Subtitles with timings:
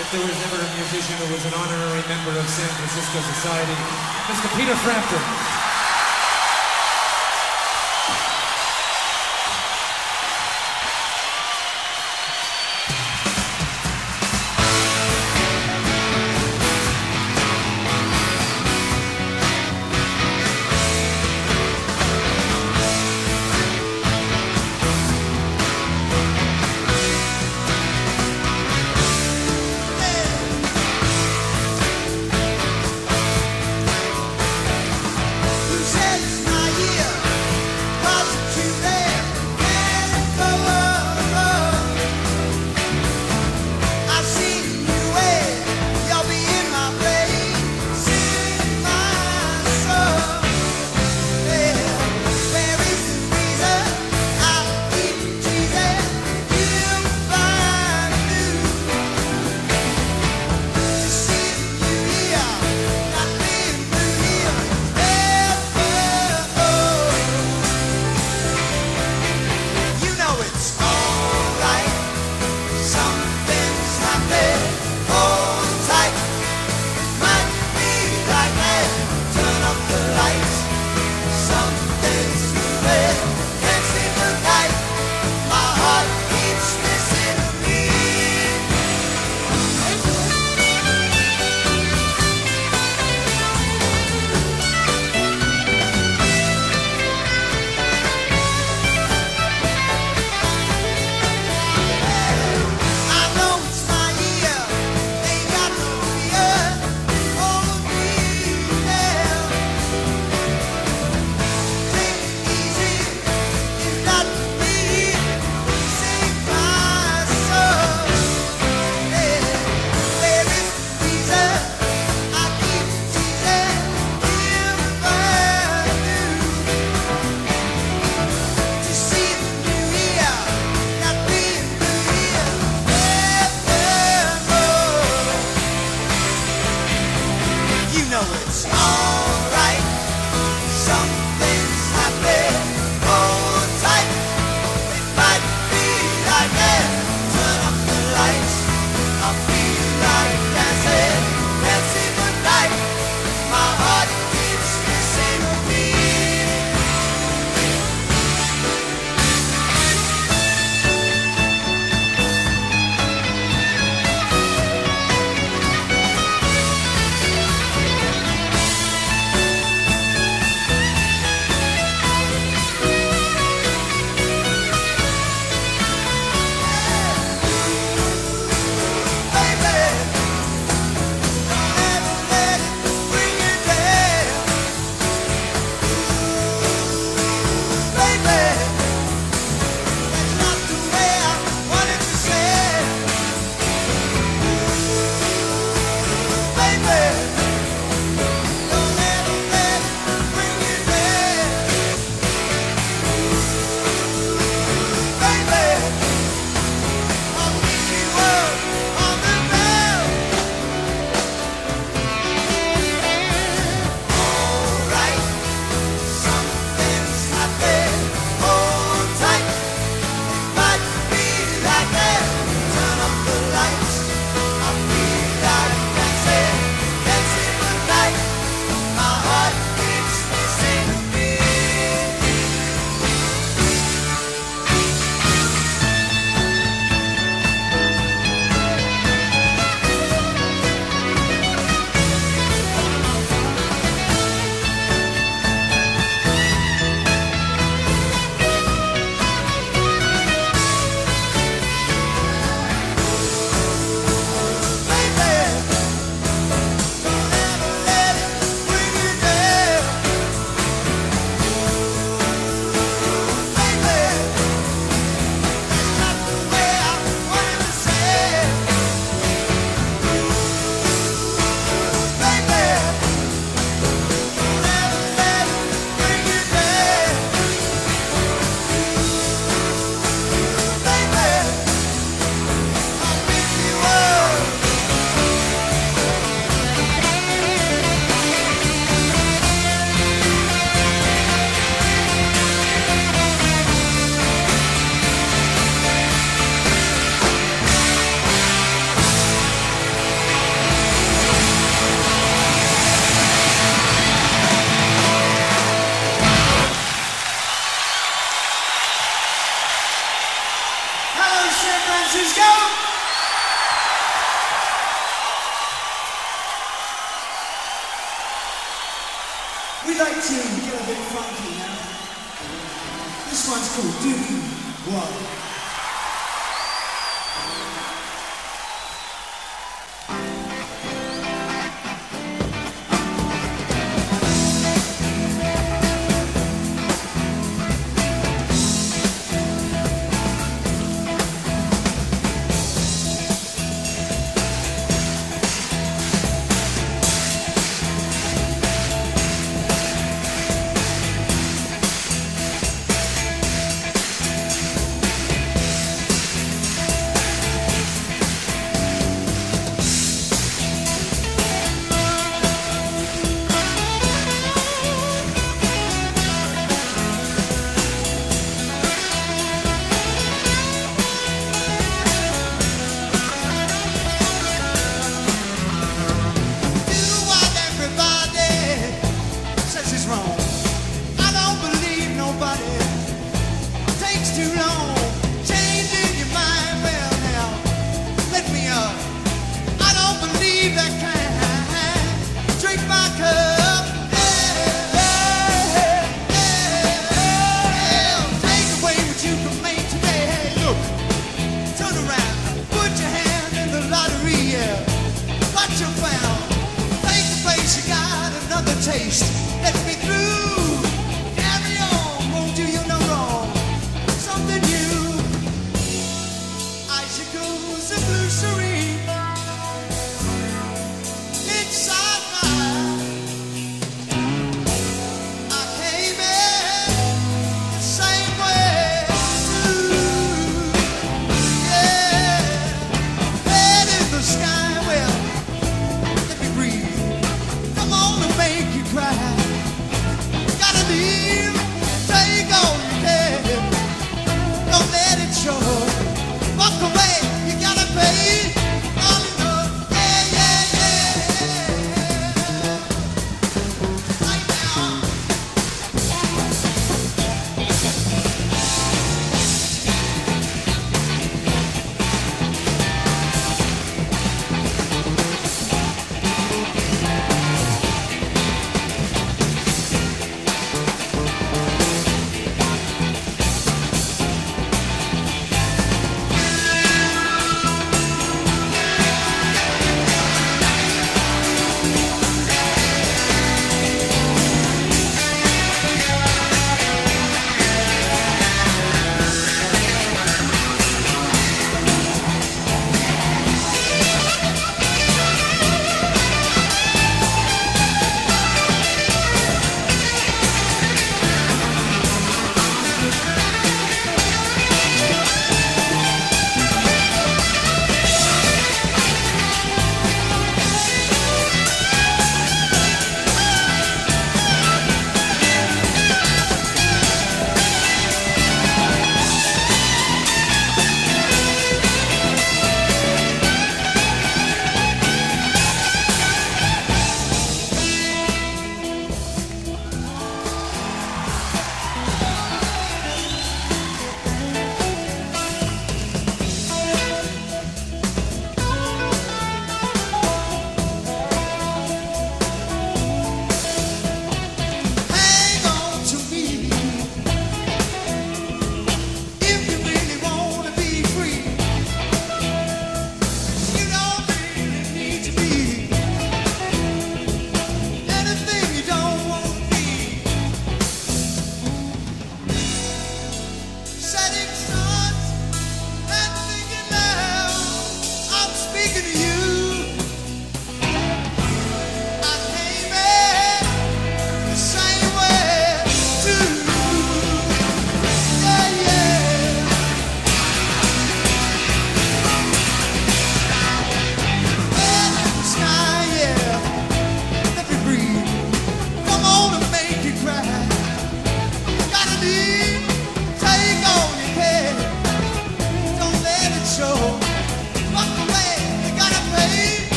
[0.00, 3.76] if there was ever a musician who was an honorary member of San Francisco Society,
[4.28, 4.48] Mr.
[4.56, 5.61] Peter Frampton.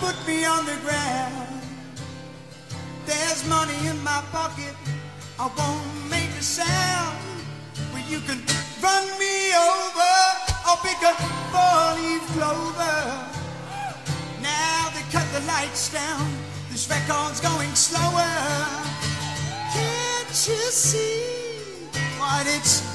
[0.00, 1.60] put me on the ground.
[3.04, 4.74] There's money in my pocket.
[5.38, 7.18] I won't make a sound.
[7.92, 8.40] Well, you can
[8.82, 9.36] run me
[9.68, 10.16] over.
[10.64, 11.14] I'll pick a
[11.52, 12.98] four-leaf clover.
[14.40, 16.26] Now they cut the lights down.
[16.70, 18.32] This record's going slower.
[19.74, 21.24] Can't you see
[22.18, 22.89] what it's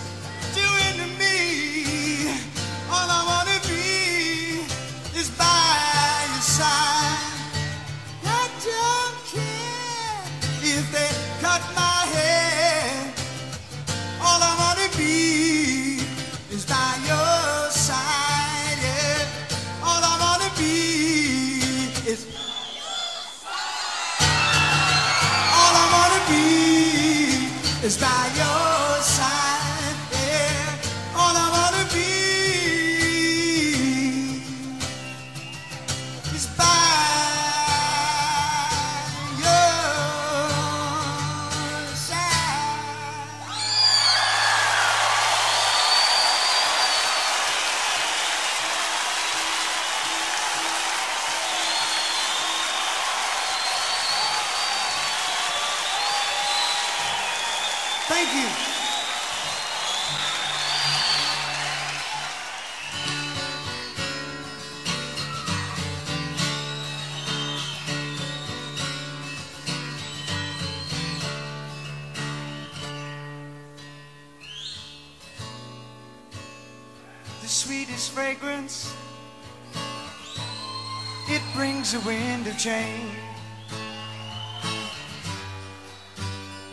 [82.65, 83.19] change.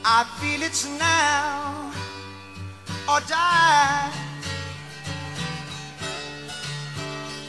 [0.03, 1.93] I feel it's now
[3.07, 4.11] or die.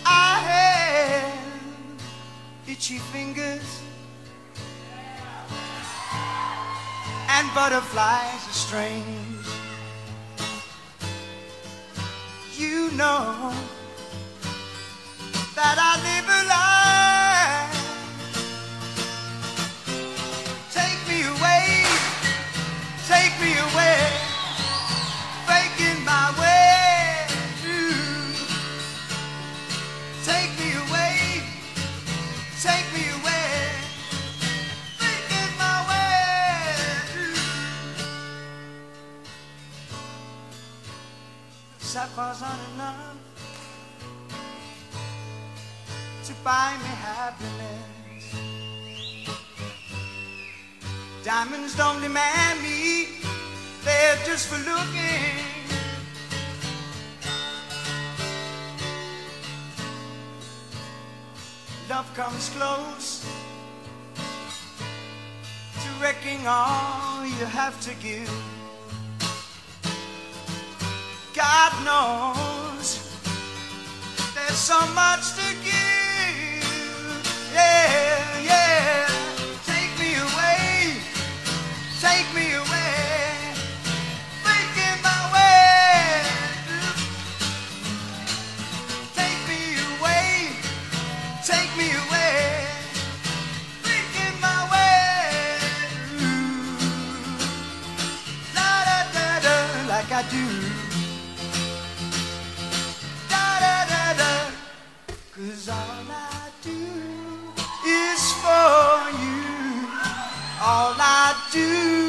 [0.06, 1.39] I have
[2.67, 3.82] itchy fingers
[7.29, 9.47] and butterflies are strange.
[12.58, 13.53] You know
[15.56, 16.33] that I live.
[42.15, 43.15] wasn't enough
[46.23, 48.36] to buy me happiness.
[51.23, 53.08] Diamonds don't demand me,
[53.84, 55.54] they're just for looking.
[61.89, 63.26] Love comes close
[64.15, 68.53] to wrecking all you have to give.
[71.43, 72.88] God knows
[74.34, 76.63] there's so much to give.
[77.53, 79.08] Yeah, yeah.
[79.65, 81.01] Take me away,
[81.99, 83.56] take me away,
[85.08, 86.23] my way.
[89.19, 90.47] Take me away,
[91.43, 92.13] take me away.
[100.15, 100.62] I do.
[105.65, 106.71] Cause all I do
[107.88, 109.88] is for you.
[110.62, 112.03] All I do.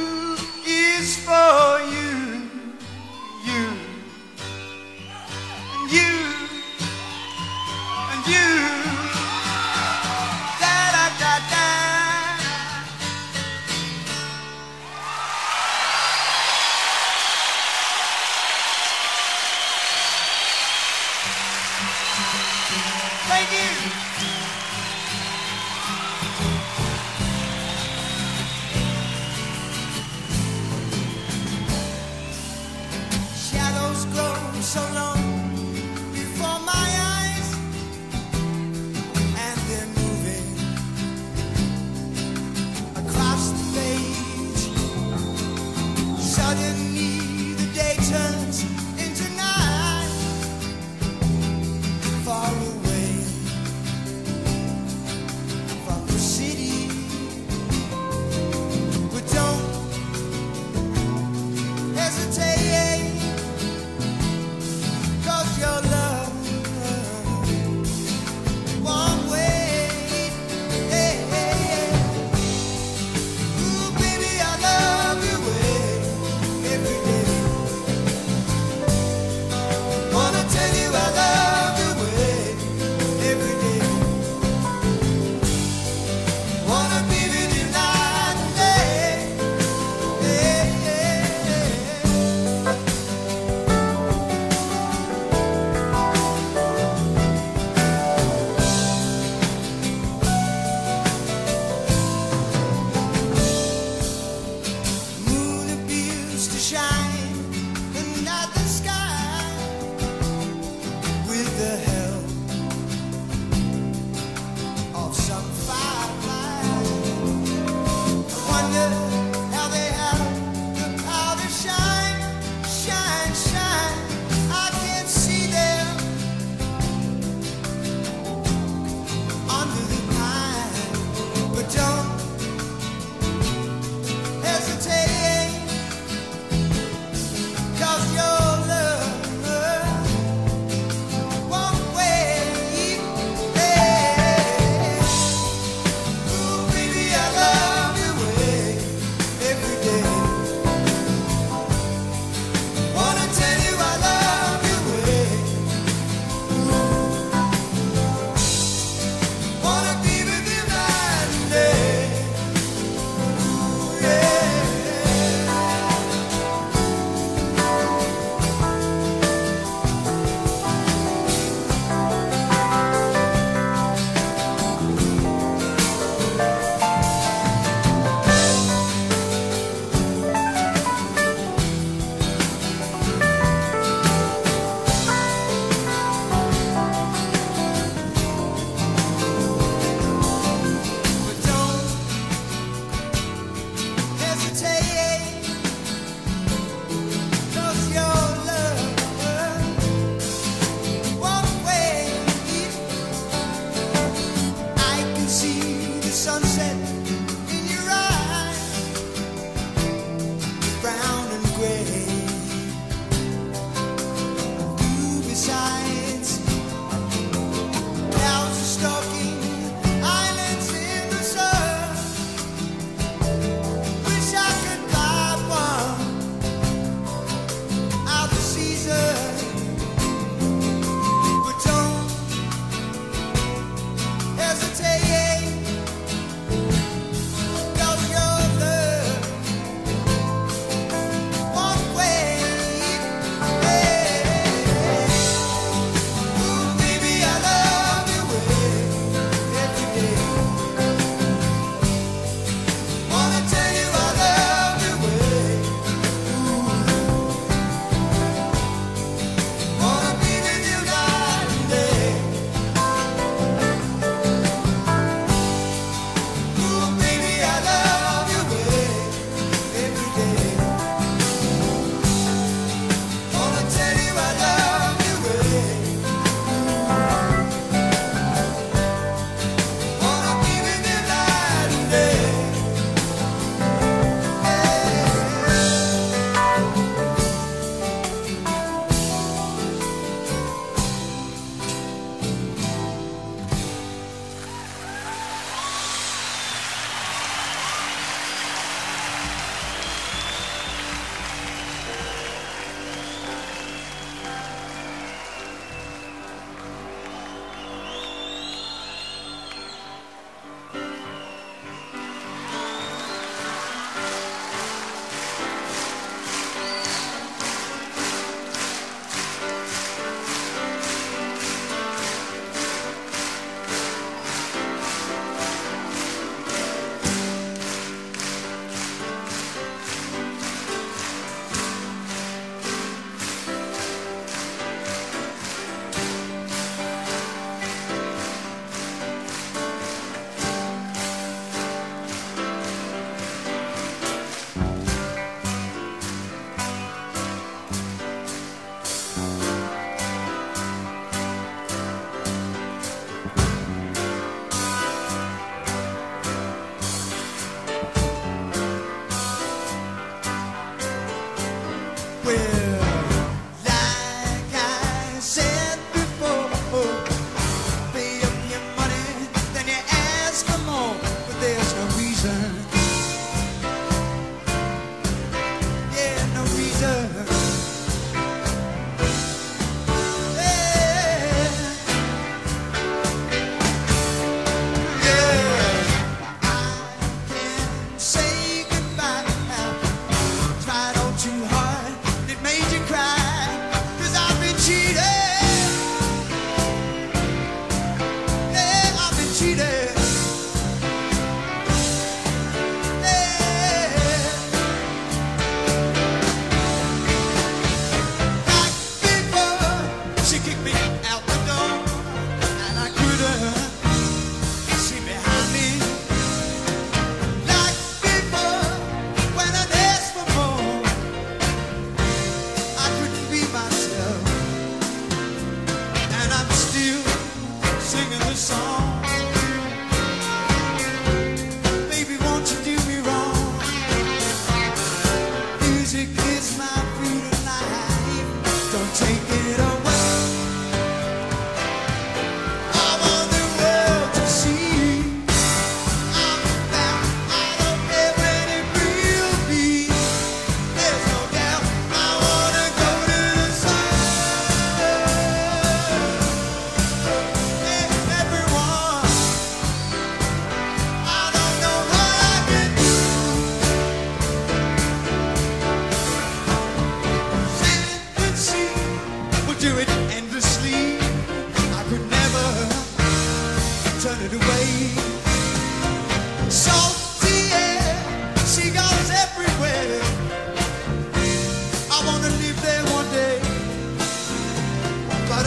[47.74, 48.83] day turns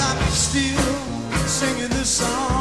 [0.09, 0.79] I'm still
[1.47, 2.56] singing this song.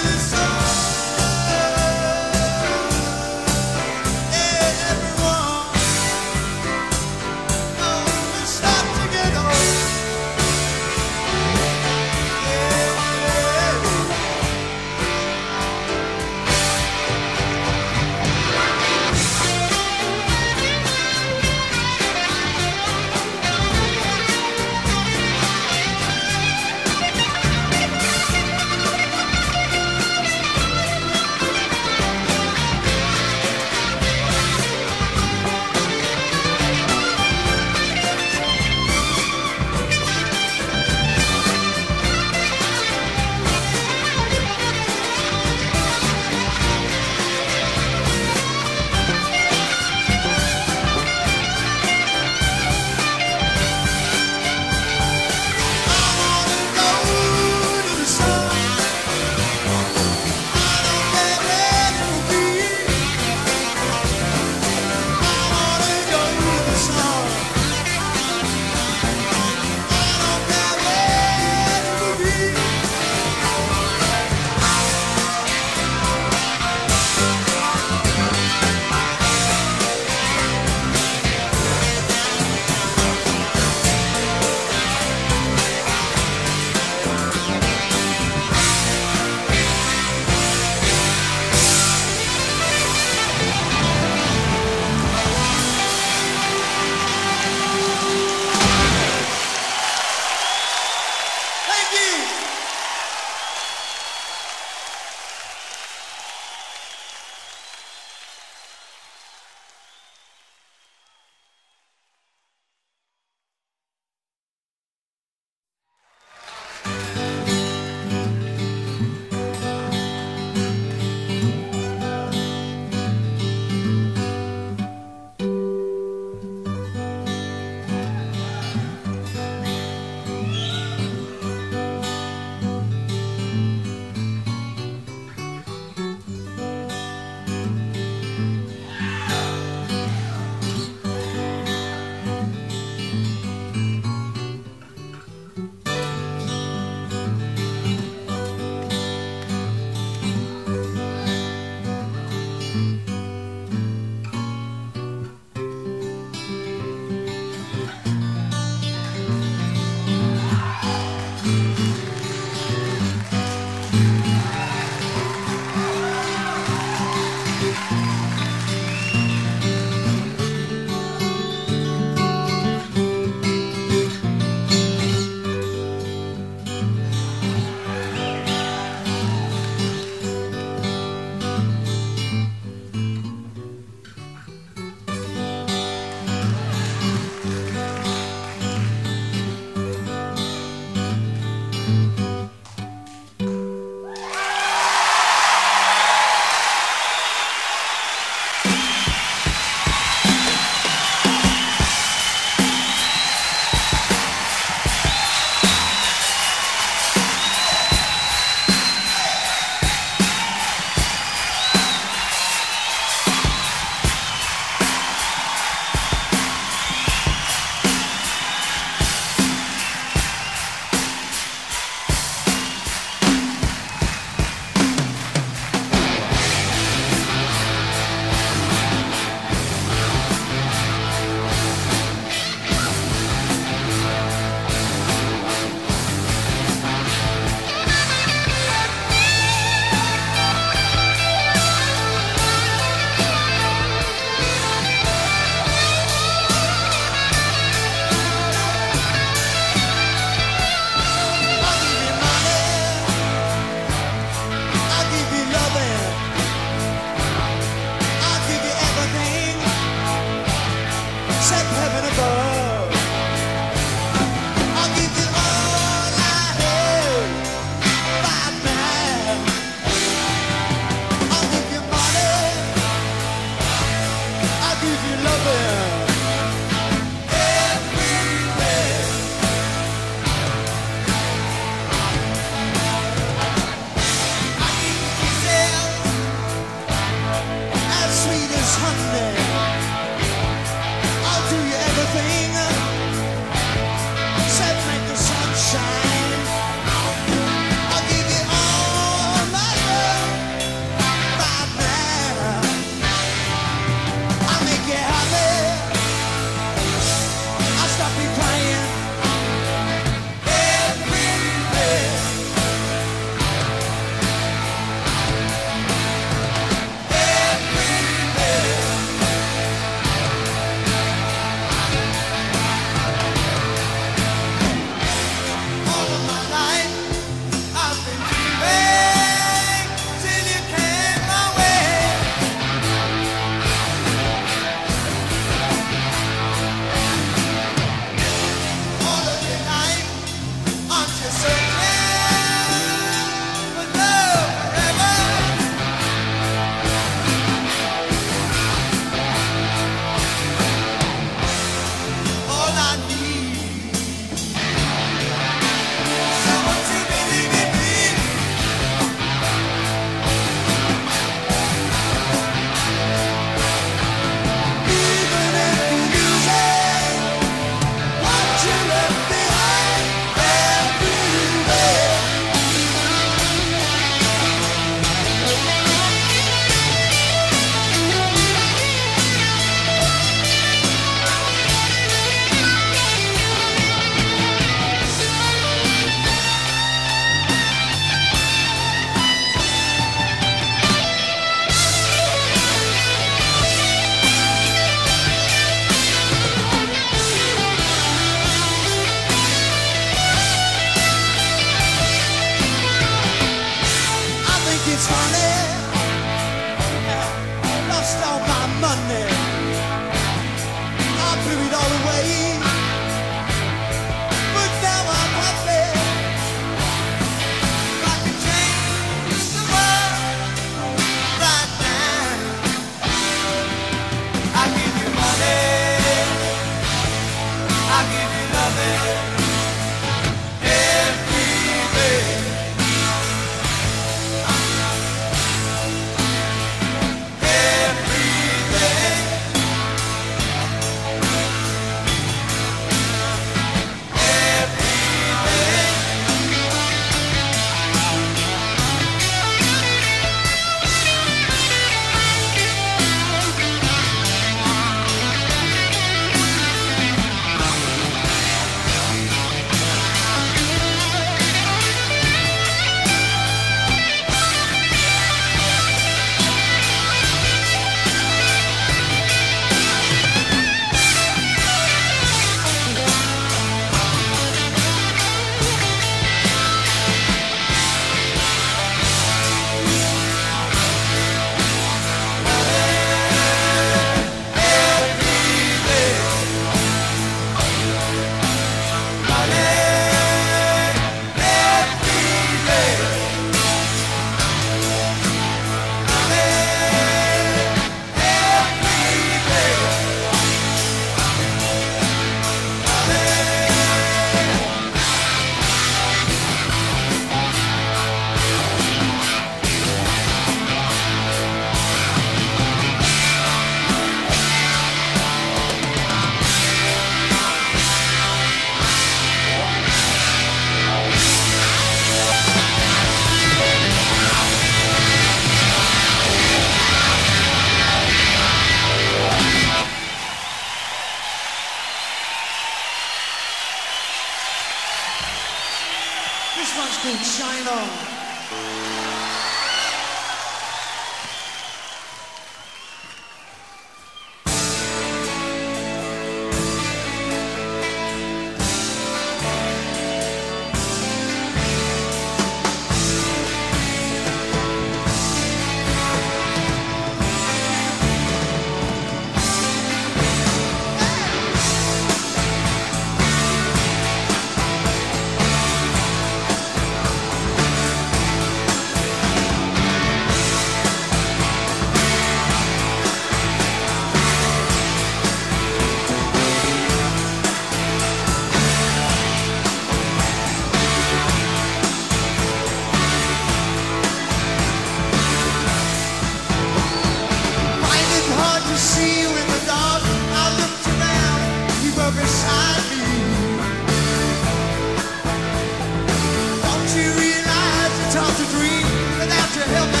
[599.61, 600.00] your help me?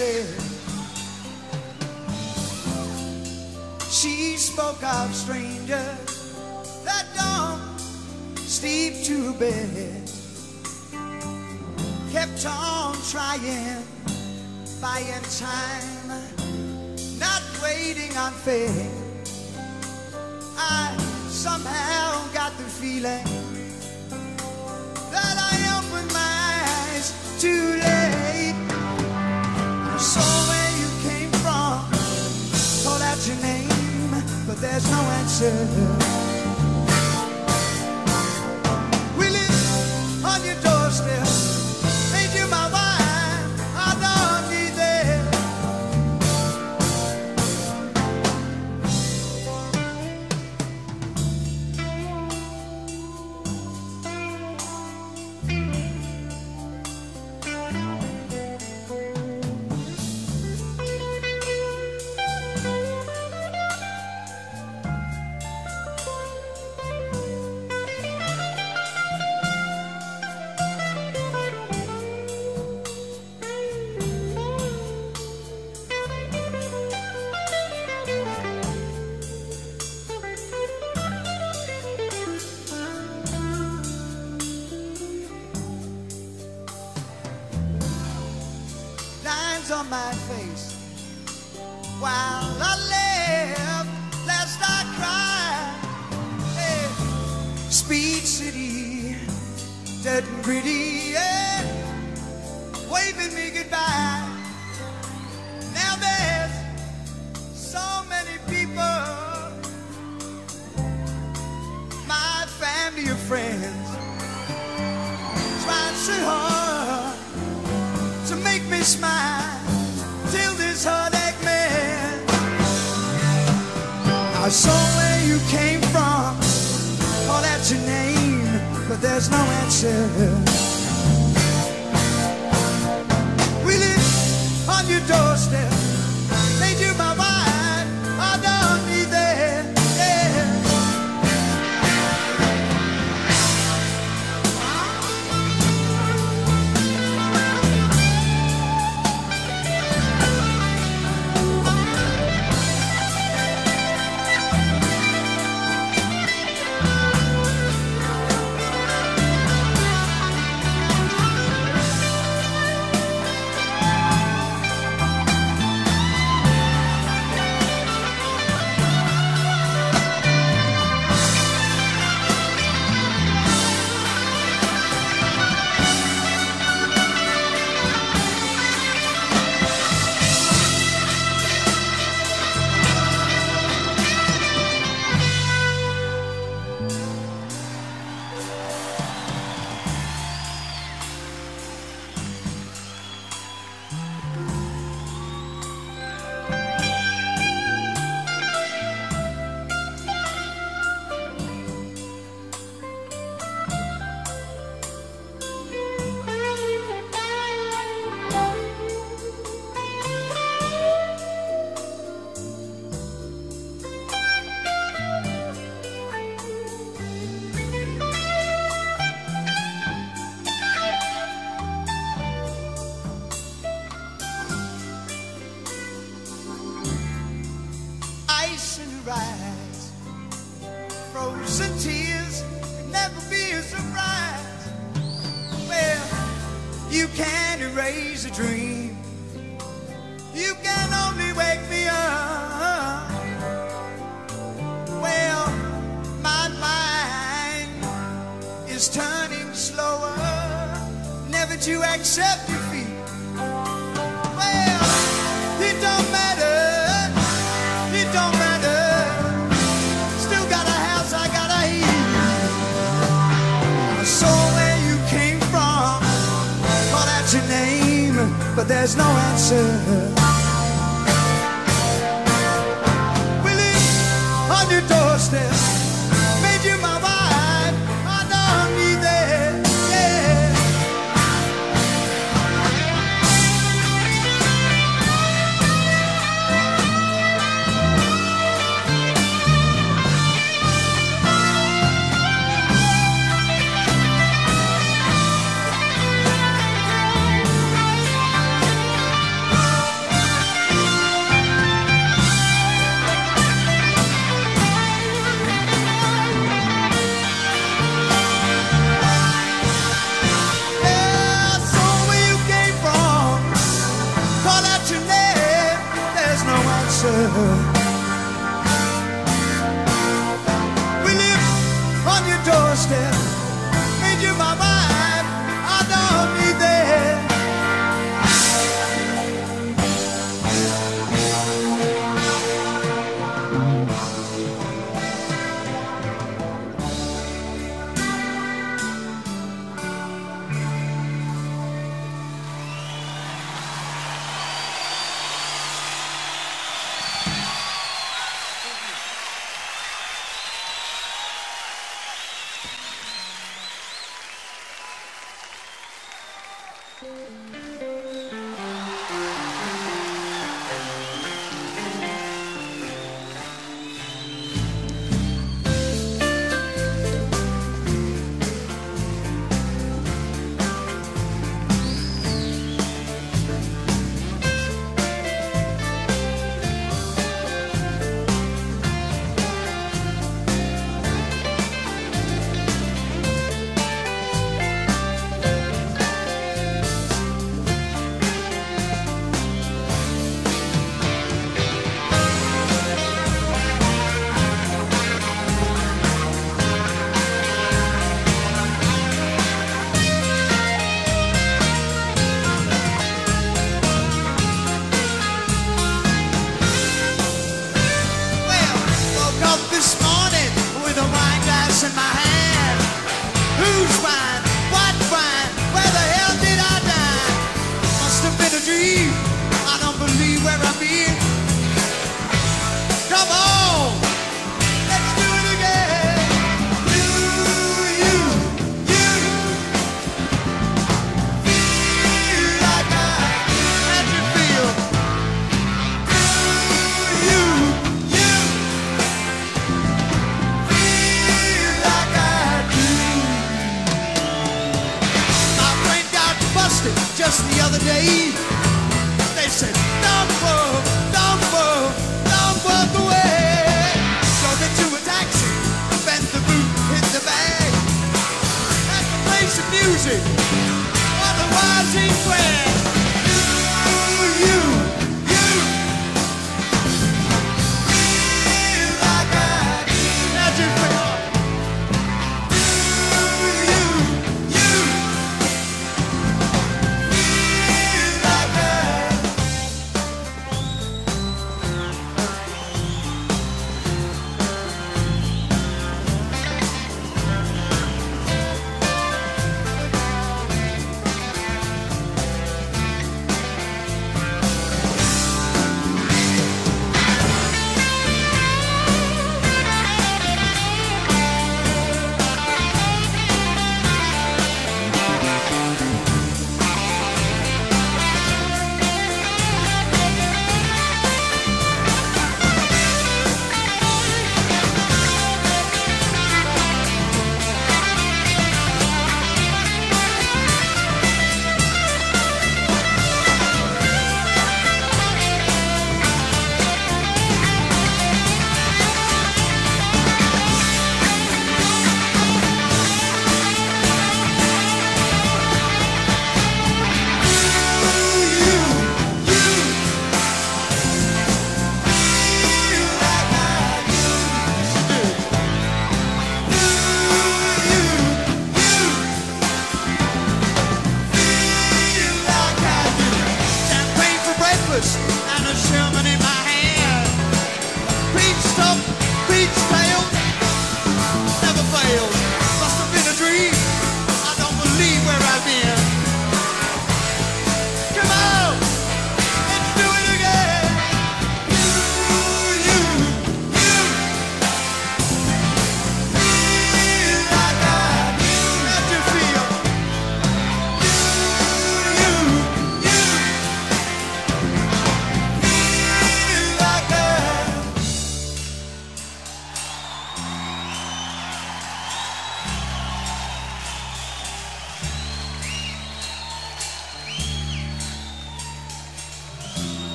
[0.00, 0.24] said.
[3.90, 6.08] She spoke of strangers
[6.84, 7.60] that don't
[8.38, 10.10] sleep to bed.
[12.12, 13.84] Kept on trying
[14.80, 16.08] buying time
[17.18, 18.90] not waiting on faith
[20.56, 20.96] I
[21.28, 23.29] somehow got the feeling
[35.40, 35.99] said